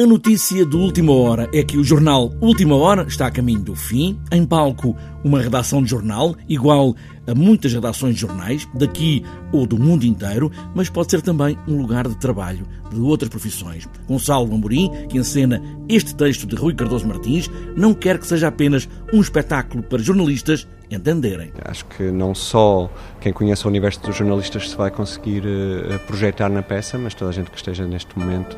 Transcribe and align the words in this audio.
A 0.00 0.06
notícia 0.06 0.64
de 0.64 0.74
última 0.74 1.12
hora 1.12 1.50
é 1.52 1.62
que 1.62 1.76
o 1.76 1.84
jornal 1.84 2.32
Última 2.40 2.74
Hora 2.74 3.02
está 3.02 3.26
a 3.26 3.30
caminho 3.30 3.60
do 3.60 3.76
fim. 3.76 4.18
Em 4.32 4.42
palco, 4.42 4.96
uma 5.22 5.38
redação 5.38 5.82
de 5.82 5.90
jornal, 5.90 6.34
igual 6.48 6.96
a 7.26 7.34
muitas 7.34 7.74
redações 7.74 8.14
de 8.14 8.22
jornais, 8.22 8.66
daqui 8.72 9.22
ou 9.52 9.66
do 9.66 9.78
mundo 9.78 10.06
inteiro, 10.06 10.50
mas 10.74 10.88
pode 10.88 11.10
ser 11.10 11.20
também 11.20 11.58
um 11.68 11.76
lugar 11.76 12.08
de 12.08 12.16
trabalho 12.16 12.66
de 12.90 12.98
outras 13.02 13.28
profissões. 13.28 13.86
Gonçalo 14.08 14.54
Amorim, 14.54 14.90
que 15.10 15.18
encena 15.18 15.62
este 15.86 16.14
texto 16.14 16.46
de 16.46 16.56
Rui 16.56 16.74
Cardoso 16.74 17.06
Martins, 17.06 17.50
não 17.76 17.92
quer 17.92 18.18
que 18.18 18.26
seja 18.26 18.48
apenas 18.48 18.88
um 19.12 19.20
espetáculo 19.20 19.82
para 19.82 19.98
jornalistas 19.98 20.66
entenderem. 20.90 21.52
Acho 21.66 21.84
que 21.84 22.04
não 22.04 22.34
só 22.34 22.90
quem 23.20 23.32
conhece 23.32 23.66
o 23.66 23.68
universo 23.68 24.00
dos 24.00 24.16
jornalistas 24.16 24.70
se 24.70 24.76
vai 24.76 24.90
conseguir 24.90 25.42
eh, 25.46 25.98
projetar 26.06 26.48
na 26.48 26.62
peça, 26.62 26.96
mas 26.96 27.12
toda 27.12 27.30
a 27.30 27.34
gente 27.34 27.50
que 27.50 27.56
esteja 27.58 27.86
neste 27.86 28.18
momento 28.18 28.56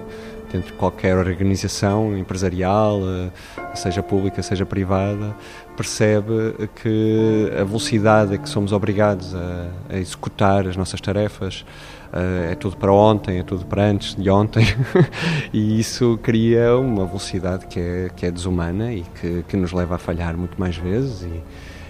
dentro 0.55 0.71
de 0.71 0.79
qualquer 0.79 1.16
organização 1.16 2.16
empresarial, 2.16 3.00
eh, 3.02 3.30
seja 3.74 4.05
pública, 4.05 4.41
seja 4.41 4.65
privada, 4.65 5.34
percebe 5.77 6.69
que 6.80 7.51
a 7.61 7.65
velocidade 7.65 8.34
a 8.34 8.38
que 8.38 8.48
somos 8.48 8.70
obrigados 8.70 9.34
a, 9.34 9.66
a 9.91 9.98
executar 9.98 10.69
as 10.69 10.77
nossas 10.77 11.01
tarefas 11.01 11.66
eh, 12.12 12.52
é 12.52 12.55
tudo 12.55 12.77
para 12.77 12.92
ontem, 12.92 13.41
é 13.41 13.42
tudo 13.42 13.66
para 13.66 13.83
antes 13.83 14.14
de 14.14 14.30
ontem, 14.30 14.64
e 15.52 15.80
isso 15.80 16.20
cria 16.23 16.78
uma 16.78 17.05
velocidade 17.05 17.66
que 17.66 17.80
é, 17.80 18.11
que 18.14 18.25
é 18.25 18.30
desumana 18.30 18.92
e 18.92 19.02
que, 19.20 19.45
que 19.48 19.56
nos 19.56 19.73
leva 19.73 19.97
a 19.97 19.98
falhar 19.98 20.36
muito 20.36 20.55
mais 20.56 20.77
vezes 20.77 21.23
e, 21.23 21.42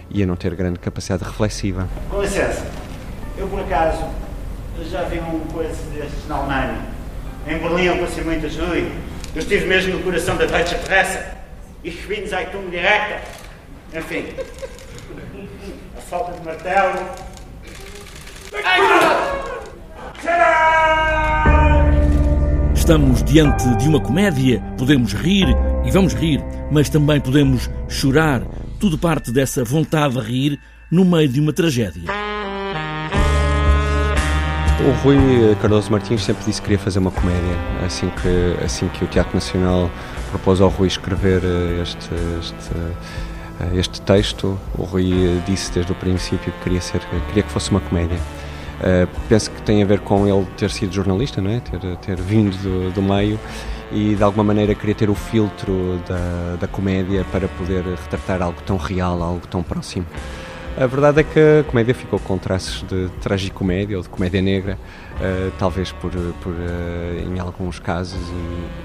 e 0.08 0.22
a 0.22 0.26
não 0.26 0.36
ter 0.36 0.54
grande 0.54 0.78
capacidade 0.78 1.22
reflexiva. 1.22 1.86
Com 2.08 2.22
licença, 2.22 2.66
eu 3.36 3.46
por 3.46 3.60
acaso 3.60 4.04
já 4.90 5.02
vi 5.02 5.18
um 5.18 5.40
coisa 5.52 5.76
destes 5.90 6.26
na 6.26 6.36
Alemanha 6.36 6.93
em 7.46 7.58
Berlim 7.58 7.84
eu 7.84 7.98
passei 7.98 8.24
muito 8.24 8.46
ajuda. 8.46 8.76
Eu 9.34 9.40
estive 9.40 9.66
mesmo 9.66 9.94
no 9.94 10.02
coração 10.02 10.36
da 10.36 10.46
Deutsche 10.46 10.76
Presse. 10.76 11.18
Ich 11.82 12.06
bin 12.06 12.26
Zeitung 12.26 12.70
direta. 12.70 13.20
Enfim. 13.94 14.26
A 15.96 16.00
falta 16.00 16.32
de 16.32 16.44
martelo. 16.44 16.98
Estamos 22.74 23.22
diante 23.24 23.76
de 23.76 23.88
uma 23.88 24.00
comédia, 24.00 24.62
podemos 24.78 25.12
rir 25.14 25.46
e 25.84 25.90
vamos 25.90 26.12
rir, 26.14 26.40
mas 26.70 26.88
também 26.88 27.20
podemos 27.20 27.68
chorar. 27.88 28.42
Tudo 28.78 28.98
parte 28.98 29.32
dessa 29.32 29.64
vontade 29.64 30.14
de 30.14 30.20
rir 30.20 30.60
no 30.90 31.04
meio 31.04 31.28
de 31.28 31.40
uma 31.40 31.52
tragédia. 31.52 32.02
O 34.80 34.90
Rui 35.02 35.16
Cardoso 35.60 35.90
Martins 35.90 36.24
sempre 36.24 36.44
disse 36.44 36.60
que 36.60 36.66
queria 36.68 36.78
fazer 36.78 36.98
uma 36.98 37.10
comédia, 37.10 37.56
assim 37.86 38.10
que, 38.10 38.64
assim 38.64 38.88
que 38.88 39.04
o 39.04 39.06
Teatro 39.06 39.34
Nacional 39.34 39.88
propôs 40.30 40.60
ao 40.60 40.68
Rui 40.68 40.88
escrever 40.88 41.42
eh, 41.44 41.80
este, 41.82 42.10
este, 42.40 42.76
eh, 43.60 43.78
este 43.78 44.00
texto, 44.02 44.58
o 44.76 44.82
Rui 44.82 45.40
disse 45.46 45.72
desde 45.72 45.92
o 45.92 45.94
princípio 45.94 46.52
que 46.52 46.64
queria, 46.64 46.80
ser, 46.80 47.00
queria 47.28 47.42
que 47.44 47.50
fosse 47.50 47.70
uma 47.70 47.80
comédia. 47.80 48.18
Uh, 48.80 49.08
penso 49.28 49.50
que 49.52 49.62
tem 49.62 49.82
a 49.82 49.86
ver 49.86 50.00
com 50.00 50.26
ele 50.26 50.44
ter 50.56 50.68
sido 50.70 50.92
jornalista, 50.92 51.40
não 51.40 51.52
é? 51.52 51.60
ter, 51.60 51.96
ter 51.98 52.20
vindo 52.20 52.56
do, 52.56 52.90
do 52.90 53.00
meio 53.00 53.38
e 53.92 54.16
de 54.16 54.22
alguma 54.22 54.42
maneira 54.42 54.74
queria 54.74 54.94
ter 54.94 55.08
o 55.08 55.14
filtro 55.14 56.00
da, 56.06 56.56
da 56.60 56.66
comédia 56.66 57.24
para 57.30 57.46
poder 57.46 57.84
retratar 57.84 58.42
algo 58.42 58.60
tão 58.66 58.76
real, 58.76 59.22
algo 59.22 59.46
tão 59.46 59.62
próximo. 59.62 60.04
A 60.76 60.86
verdade 60.86 61.20
é 61.20 61.22
que 61.22 61.38
a 61.38 61.62
comédia 61.62 61.94
ficou 61.94 62.18
com 62.18 62.36
traços 62.36 62.82
de 62.88 63.08
tragicomédia 63.20 63.96
ou 63.96 64.02
de 64.02 64.08
comédia 64.08 64.42
negra, 64.42 64.76
uh, 65.14 65.52
talvez 65.56 65.92
por, 65.92 66.10
por 66.42 66.52
uh, 66.52 67.32
em 67.32 67.38
alguns 67.38 67.78
casos, 67.78 68.18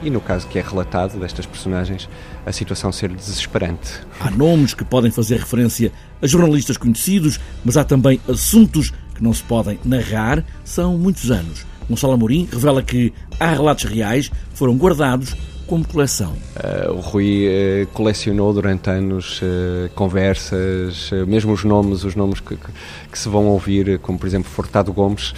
e, 0.04 0.08
e, 0.08 0.10
no 0.12 0.22
caso 0.22 0.48
que 0.48 0.60
é 0.60 0.62
relatado 0.62 1.20
destas 1.20 1.48
personagens, 1.48 2.08
a 2.46 2.52
situação 2.52 2.92
ser 2.92 3.10
desesperante. 3.10 4.02
Há 4.20 4.30
nomes 4.30 4.76
que 4.76 4.86
podem 4.86 5.10
fazer 5.10 5.40
referência 5.40 5.92
a 6.22 6.28
jornalistas 6.28 6.78
conhecidos, 6.78 7.40
mas 7.66 7.76
há 7.76 7.84
também 7.84 8.22
assuntos 8.30 8.94
que 9.16 9.24
não 9.24 9.34
se 9.34 9.42
podem 9.42 9.80
narrar. 9.84 10.46
São 10.64 10.96
muitos 10.96 11.32
anos. 11.32 11.66
Gonçalo 11.90 12.14
Amorim 12.14 12.48
revela 12.52 12.84
que 12.84 13.12
há 13.40 13.52
relatos 13.52 13.86
reais 13.86 14.32
foram 14.54 14.78
guardados 14.78 15.36
como 15.70 15.88
coleção? 15.88 16.34
Uh, 16.56 16.94
o 16.94 17.00
Rui 17.00 17.48
uh, 17.48 17.88
colecionou 17.94 18.52
durante 18.52 18.90
anos 18.90 19.40
uh, 19.42 19.90
conversas, 19.94 21.12
mesmo 21.28 21.54
os 21.54 21.64
nomes, 21.64 22.04
os 22.04 22.16
nomes 22.16 22.40
que, 22.40 22.56
que, 22.56 22.72
que, 23.12 23.20
se 23.20 23.30
vão 23.30 23.46
ouvir, 23.46 24.00
como 24.00 24.18
por 24.18 24.26
exemplo 24.26 24.50
Furtado 24.50 24.92
Gomes, 24.92 25.34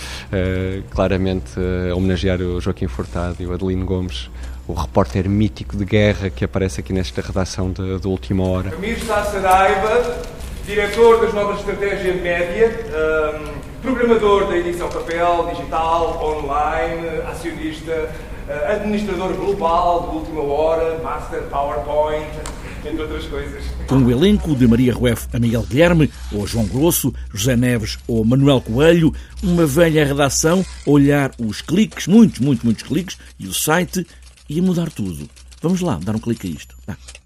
claramente 0.92 1.52
a 1.92 1.96
homenagear 1.96 2.42
o 2.42 2.62
Joaquim 2.62 2.88
Furtado 2.88 3.36
e 3.40 3.46
o 3.46 3.54
Adelino 3.54 3.86
Gomes, 3.86 4.30
o 4.68 4.74
repórter 4.74 5.28
mítico 5.28 5.76
de 5.76 5.84
guerra 5.84 6.30
que 6.30 6.46
aparece 6.46 6.80
aqui 6.80 6.94
nesta 6.94 7.22
redação 7.22 7.72
de, 7.72 8.00
de 8.00 8.08
Última 8.08 8.48
Hora. 8.48 8.70
Camilo 8.72 9.00
Sá 9.02 9.24
Saraiva, 9.26 10.22
diretor 10.66 11.22
das 11.22 11.34
novas 11.34 11.60
estratégias 11.60 12.22
média, 12.22 12.72
um, 12.88 13.61
programador 13.82 14.48
da 14.48 14.58
edição 14.58 14.90
papel, 14.90 15.50
digital, 15.54 16.24
online, 16.24 17.22
acionista, 17.28 18.14
eh, 18.48 18.74
administrador 18.74 19.34
global 19.34 20.10
de 20.10 20.16
última 20.18 20.44
hora, 20.44 21.00
master 21.00 21.42
PowerPoint, 21.44 22.30
entre 22.86 23.02
outras 23.02 23.26
coisas. 23.26 23.64
Com 23.88 23.98
o 23.98 24.12
elenco 24.12 24.56
de 24.56 24.68
Maria 24.68 24.94
Rueff 24.94 25.28
a 25.34 25.40
Miguel 25.40 25.64
Guilherme, 25.64 26.12
ou 26.32 26.46
João 26.46 26.66
Grosso, 26.66 27.14
José 27.34 27.56
Neves 27.56 27.98
ou 28.08 28.24
Manuel 28.24 28.62
Coelho, 28.62 29.14
uma 29.44 29.66
velha 29.66 30.06
redação, 30.06 30.64
olhar 30.86 31.32
os 31.40 31.62
cliques, 31.62 32.08
muitos, 32.08 32.40
muitos, 32.40 32.64
muitos 32.64 32.84
cliques, 32.84 33.18
e 33.40 33.48
o 33.48 33.54
site, 33.54 34.06
ia 34.48 34.62
mudar 34.62 34.92
tudo. 34.92 35.28
Vamos 35.62 35.82
lá, 35.82 36.00
dar 36.02 36.16
um 36.16 36.20
clique 36.20 36.48
a 36.48 36.52
isto. 36.52 36.76
Ah. 36.88 37.21